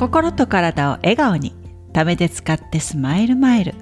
[0.00, 1.54] 心と体を笑顔に
[1.92, 3.74] 貯めて使ってスマイルマイル。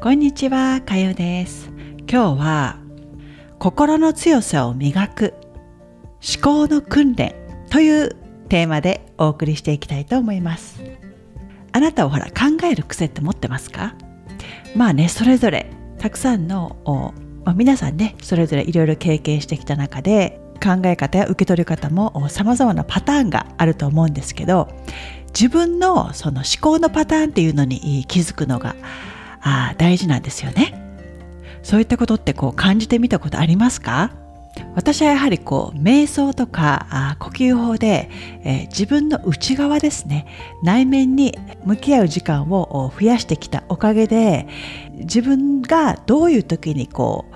[0.00, 1.68] こんにちはかよです。
[2.10, 2.78] 今日は
[3.58, 5.34] 心の強さを磨く
[6.26, 7.34] 思考の訓練
[7.68, 8.16] という
[8.48, 10.80] テーマでお送りしていきたいと思います。
[11.72, 13.94] あなたはほら考える癖って持ってますか？
[14.74, 17.12] まあねそれぞれたくさんの、
[17.44, 24.66] まあ、皆さんねそれぞれいろいろ経験してきた中で考え方や受け取り方も様々なパターンがあると思うんですけど
[25.28, 28.76] 自分のその思考のパターンっていうのに気づくのが
[29.40, 30.74] あ大事なんですよね。
[31.62, 34.12] そういったことってこう感じてみたことありますか？
[34.74, 38.10] 私はやはりこう瞑想とかあ呼吸法で、
[38.42, 40.26] えー、自分の内側ですね
[40.64, 44.48] 内面に向き合う時間を増やしてきたおかげで
[44.94, 47.26] 自分がどういう時にこ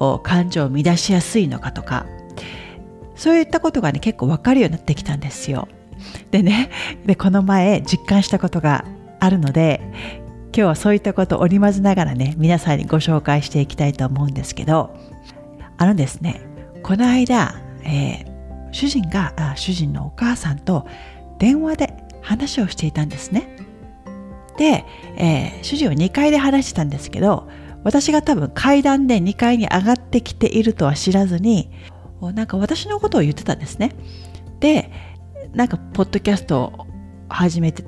[0.00, 2.06] う感情を乱しやすいのかとか
[3.16, 5.68] そういったことがね結構分かるようになってきたんですよ。
[6.30, 6.70] でね
[7.06, 8.84] でこの前実感したことが
[9.20, 9.80] あるので
[10.46, 14.96] 今日はそういったことを織り交ぜながらね皆さんにご紹介していきたいと思うんですけど
[15.76, 16.40] あのですね
[16.82, 20.86] この間、えー、主人があ主人のお母さんと
[21.38, 23.56] 電話で話をしていたんですね。
[24.56, 24.84] で、
[25.16, 27.48] えー、主人は2階で話してたんですけど
[27.84, 31.70] 私が多分階段で2階に上がってきているとは知らずに
[32.20, 33.92] なんか私のことを言ってたんですね。
[34.60, 34.90] で
[35.56, 36.86] なんかポッドキャストを
[37.28, 37.82] 始めて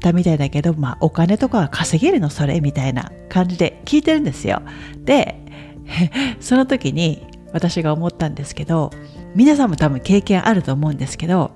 [0.00, 4.62] たみたいだけど、まあ、お金とかは稼げるのそれみたいな感じで聞いてるんですよ。
[5.04, 5.44] で
[6.40, 8.90] その時に私が思ったんですけど
[9.34, 11.52] 皆さんも多分経験あると思うんですけど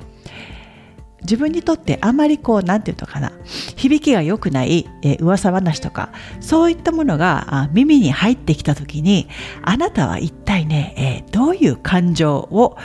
[1.22, 3.32] 自分にとってあまりこう何て言うのかな。
[3.76, 9.28] 響きが良くない、えー、噂話とかそういったものが耳に入ってきた時に
[9.62, 12.76] あなたは一体ね、えー、どういう感情を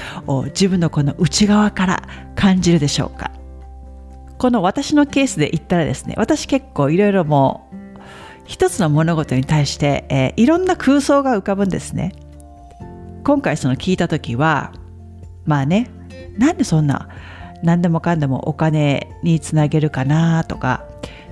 [0.47, 2.03] 自分のこの内側から
[2.35, 3.31] 感じるでしょうか。
[4.37, 7.77] この私のケースで言ったらですね私結構いろいろもう
[8.45, 12.13] 一つの物事に対して、えー、いろんな空想が浮かぶんですね。
[13.23, 14.71] 今回その聞いた時は
[15.45, 15.89] まあね
[16.37, 17.09] なんでそんな
[17.63, 20.85] 何でもかんでもお金につなげるかなとか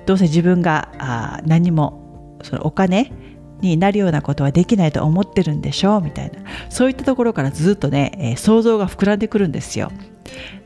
[0.06, 3.12] どうせ自分があ何もそのお金
[3.60, 9.90] になるようなことはできないと思ってるんでしょうみたいなそういったところからずっとね、えー、想像が膨らんでくるんですよ。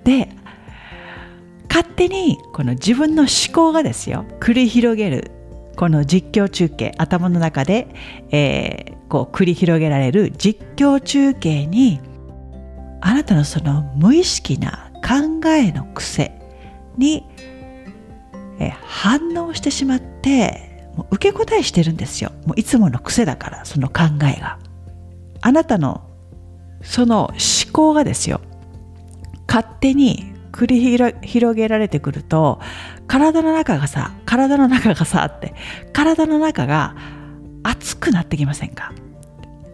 [0.04, 0.28] で
[1.68, 5.30] 勝手にこの自分の思考がですよ繰り広げる
[5.76, 7.86] この実況中継頭の中で、
[8.30, 12.00] えー、こう繰り広げられる実況中継に
[13.00, 16.38] あなたのその無意識な考えの癖
[16.96, 17.24] に
[18.82, 22.32] 反応してしまってもう受け答えしてるんですよ。
[22.46, 24.58] もういつもの癖だからその考えが。
[25.40, 26.02] あなたの
[26.82, 28.40] その思考がですよ。
[29.48, 30.80] 勝手に繰り
[31.22, 32.60] 広げられてくると
[33.06, 35.54] 体の中がさ体の中がさって
[35.92, 36.94] 体の中が
[37.62, 38.92] 熱くなってきませんか？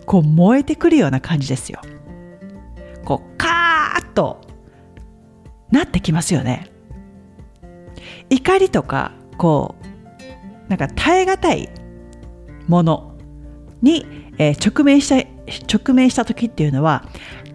[0.07, 1.81] こう燃えてくるような感じですよ。
[3.05, 4.41] こうカーッと
[5.71, 6.71] なってきますよね。
[8.31, 11.69] 怒りとかこうなんか耐え難い
[12.67, 13.17] もの
[13.83, 14.07] に、
[14.39, 15.17] えー、直面した
[15.73, 17.05] 直面した時っていうのは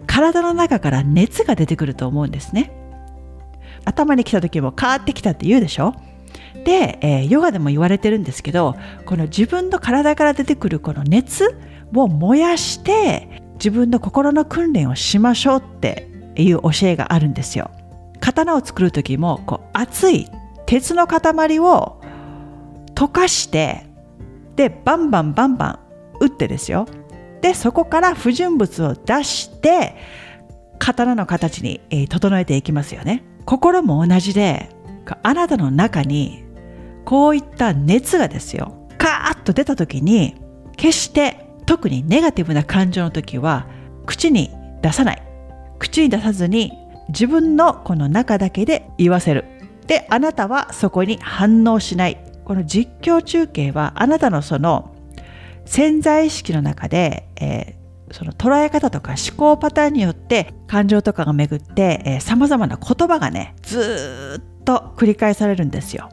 [0.06, 2.72] 体の中から熱が出てくると思うんですね。
[3.84, 5.94] 頭に来た時も変わってきたって言うでしょ？
[6.64, 11.56] で、えー、ヨガでも言われてるんですけどこの自分の体から出てくるこの熱
[11.94, 17.70] を燃やして自分の心の訓練をしましょうっていう教えがあるんですよ。
[18.22, 20.28] 刀を作る時もこう熱い
[20.64, 22.00] 鉄の塊を
[22.94, 23.84] 溶かして
[24.56, 25.78] でバンバンバンバン
[26.20, 26.86] 打ってですよ。
[27.42, 29.96] でそこから不純物を出して
[30.78, 33.24] 刀の形に、え整えていきますよね。
[33.44, 34.70] 心も同じで
[35.22, 36.44] あなたの中に
[37.04, 40.36] こういった熱がですよカーッと出た時に
[40.76, 43.66] 決して特にネガティブな感情の時は
[44.06, 44.50] 口に
[44.80, 45.22] 出さない。
[45.80, 49.44] 口に出さずに自分のこの中だけで言わせる。
[49.86, 52.18] で、あなたはそこに反応しない。
[52.44, 54.94] この実況中継はあなたのその
[55.64, 66.10] 潜在意識の中で、えー、その捉え方とか思考パターンによって感情とかが巡ってえー、様々な言葉がねずっと繰り返されるんですよ。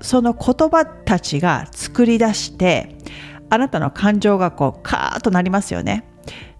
[0.00, 2.96] その言葉たちが作り出して
[3.48, 6.04] あなたの感情がこうカーッとなりますよね。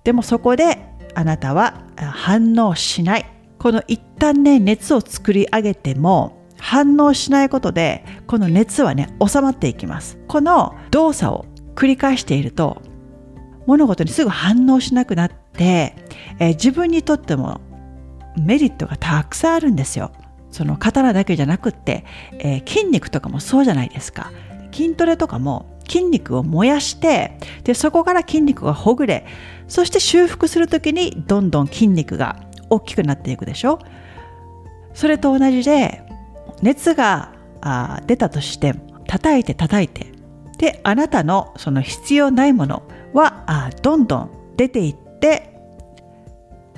[0.05, 0.79] でもそこで
[1.15, 3.36] あなたは反応しない。
[3.67, 10.21] この一旦ね熱を作り上げても反応しないことでこの熱はね収まっていきます。
[10.29, 12.81] この動作を繰り返していると
[13.67, 15.97] 物事にすぐ反応しなくなって、
[16.39, 17.61] えー、自分にとっても
[18.39, 20.13] メリットがたくさんあるんですよ。
[20.53, 22.05] その刀だけじゃなくって、
[22.39, 24.31] えー、筋肉とかもそうじゃないですか。
[24.71, 29.27] 筋トレとかも筋肉を燃やしてでそこから筋肉がほぐれ
[29.67, 33.79] そして修復する時にどんどん筋肉が大きくなっていくでしょ？
[34.95, 36.03] それと同じで
[36.63, 38.75] 熱があ出たとして
[39.07, 40.13] 叩いて叩いて
[40.59, 42.83] であなたのその必要ないもの
[43.13, 45.55] はあどんどん出ていって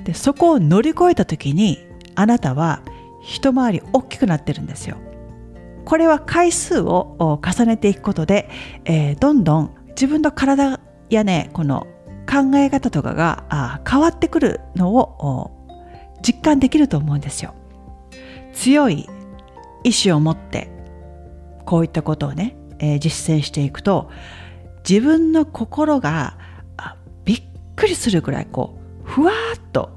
[0.04, 1.78] でそこを乗り越えた時に
[2.14, 2.82] あなたは
[3.22, 4.96] 一回り大きくなってるんですよ。
[5.84, 8.50] これは回数を重ねていくことで、
[8.84, 11.86] えー、どんどん自分の体やねこの
[12.30, 15.50] 考え方とかが変わってくるのを
[16.22, 17.54] 実感できると思うんですよ。
[18.52, 19.08] 強い
[19.84, 20.70] 意志を持って
[21.64, 24.10] こういったことをね、えー、実践していくと
[24.88, 26.36] 自分の心が
[27.24, 27.42] びっ
[27.76, 29.90] くりするぐらいこうふわっと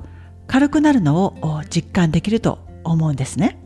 [0.48, 3.58] 軽くなるのを実感できると思うんですね。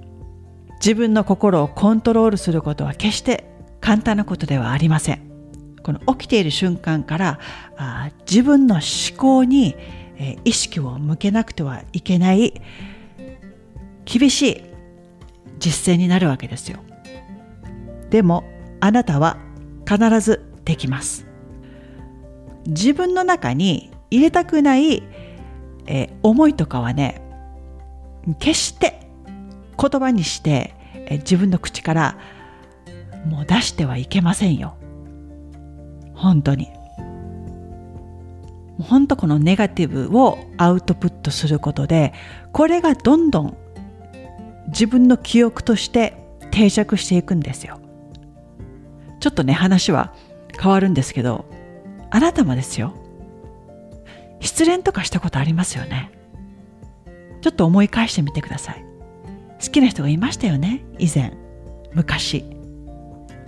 [0.76, 3.50] 自分の心をコントロールすることは決して
[3.82, 5.22] 簡単なことではありません。
[5.84, 7.40] この起きている瞬間から
[7.78, 9.76] あ自分の思考に、
[10.18, 12.62] え、意識を向けなくてはいけない
[14.06, 14.64] 厳しい
[15.60, 16.80] 実践になるわけですよ。
[18.10, 18.44] でも
[18.80, 19.38] あなたは
[19.88, 21.28] 必ずできます。
[22.68, 25.04] 自分の中に入れたくない、
[25.88, 27.22] え、思いとかはね
[28.40, 29.00] 決して
[29.80, 30.74] 言葉にして、
[31.08, 32.18] え、自分の口から
[33.28, 34.76] もう出してはいけませんよ。
[36.14, 36.75] 本当に。
[38.80, 42.14] 本当このネガティブをアウトプットすることで
[42.52, 43.58] これがどんどん
[44.68, 46.18] 自分の記憶として
[46.52, 47.80] 定着していくんですよ。
[49.20, 50.14] ちょっとね話は
[50.60, 51.46] 変わるんですけど
[52.12, 52.94] あなたもですよ。
[54.42, 56.12] 失恋とかしたことありますよね。
[57.42, 58.86] ちょっと思い返してみてください。
[59.64, 60.84] 好きな人がいましたよね？
[61.00, 61.34] 以前。
[61.94, 62.44] 昔。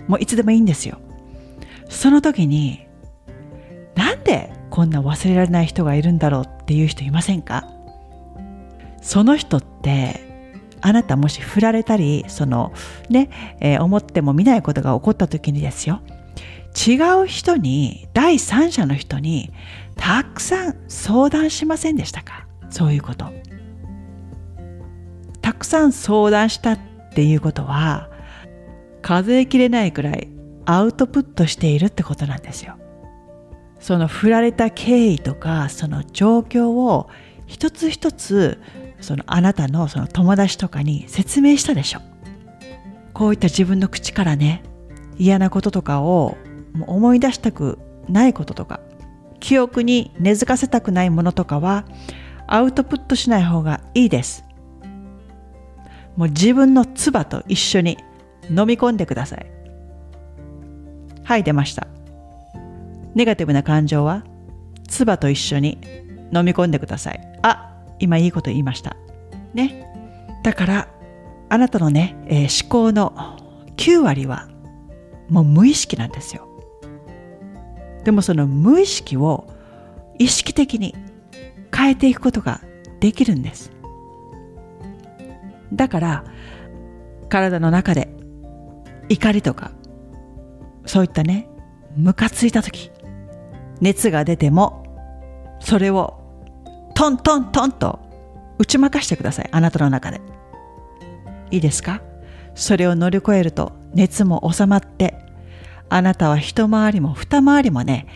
[0.06, 0.98] もういつでもいいんですよ。
[1.88, 2.86] その時に
[3.94, 7.66] なんでこんな忘れられない人がいるんだろうっていう人いませんか？
[9.02, 10.20] その人って
[10.80, 12.72] あなたもし振られたりその
[13.10, 16.00] ね、えー、思っても見ないことが起こった時にですよ。
[16.76, 16.94] 違
[17.24, 19.50] う人に第三者の人に
[19.96, 22.46] たくさん相談しませんでしたか？
[22.70, 23.32] そういうこと。
[25.42, 26.78] たくさん相談したっ
[27.14, 28.10] ていうことは
[29.02, 30.28] 数えきれないくらい
[30.66, 32.76] アウトプットしているってことなんですよ。
[33.80, 37.08] その振られた経緯とかその状況を
[37.46, 38.60] 一つ一つ
[39.00, 42.00] そのあなたのその友達とかに説明したでしょ
[43.14, 44.62] こういった自分の口からね
[45.16, 46.36] 嫌なこととかを
[46.86, 47.78] 思い出したく
[48.08, 48.80] ないこととか
[49.40, 51.84] 記憶に根付かせたくないものとかは
[52.46, 54.44] アウトプットしない方がいいです。
[56.16, 57.98] もう自分の唾と一緒に
[58.50, 59.46] 飲み込んでください。
[61.22, 61.86] はい出ました。
[63.18, 64.22] ネガティブな感情は
[64.86, 65.80] 唾と一緒に
[66.32, 67.38] 飲み込んでください。
[67.42, 68.96] あ今いいこと言いました。
[69.54, 69.92] ね。
[70.44, 70.88] だから
[71.48, 73.36] あなたのね、えー、思考の
[73.76, 74.48] 9割は
[75.28, 76.46] もう無意識なんですよ。
[78.04, 79.52] でもその無意識を
[80.20, 80.94] 意識的に
[81.76, 82.60] 変えていくことが
[83.00, 83.72] できるんです。
[85.72, 86.24] だから
[87.28, 88.14] 体の中で
[89.08, 89.72] 怒りとか
[90.86, 91.48] そういったね
[91.96, 92.92] ムカついた時
[93.80, 94.84] 熱が出ても
[95.60, 96.18] それを
[96.94, 97.98] トントントンと
[98.58, 100.20] 打ち負かしてくださいあなたの中で
[101.50, 102.02] いいですか？
[102.54, 105.14] それを乗り越えると熱も収まって
[105.88, 108.06] あなたは一回りも二回りもね、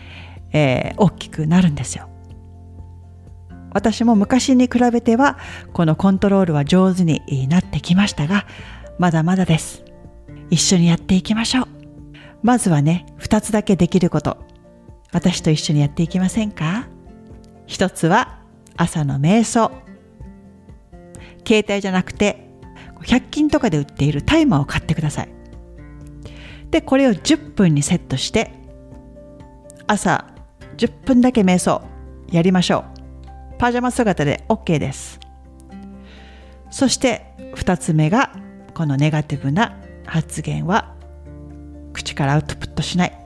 [0.51, 2.09] えー、大きくなるんですよ。
[3.71, 5.39] 私も昔に比べては
[5.73, 8.45] このコントロールは上手になってきましたが
[8.99, 9.83] まだまだです。
[10.51, 11.67] 一緒にやっていきましょう。
[12.43, 14.37] まずはね、二つだけできること。
[15.13, 16.87] 私と一緒にやっていきませんか？
[17.67, 18.39] 一つは
[18.75, 19.71] 朝の瞑想。
[21.47, 22.49] 携帯じゃなくて
[23.01, 25.29] 100均とかで売っているタイマーを買ってください。
[26.71, 28.51] でこれを10分にセットして
[29.85, 30.25] 朝
[30.77, 31.83] 10分だけ瞑想
[32.31, 32.85] やりましょ
[33.55, 35.19] うパジャマ姿で OK です
[36.71, 38.33] そして2つ目が
[38.73, 39.77] このネガティブな
[40.07, 40.95] 発言は
[41.93, 43.19] 口からアウトプットしない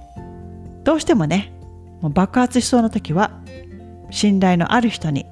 [0.84, 1.53] どうしてもね
[2.01, 3.42] もう爆発しそうな時は
[4.10, 5.25] 信頼のある人に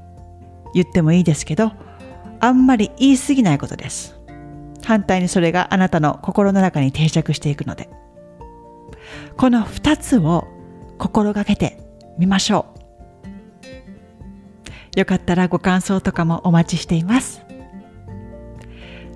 [0.73, 1.71] 言ってもいいですけど
[2.39, 4.19] あんまり言い過ぎないことです。
[4.83, 7.89] 反対にそれがあなたの心の中に定着していくので。
[9.37, 10.47] この2つを
[10.97, 11.79] 心がけて
[12.17, 12.67] みましょ
[14.95, 14.99] う。
[14.99, 17.41] よかったらご感想とかもお待ちしています。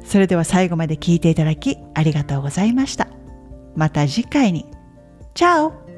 [0.03, 3.07] それでは最後まで聞いていただきありがとうございました。
[3.75, 4.65] また次回に。
[5.35, 5.88] チャオ。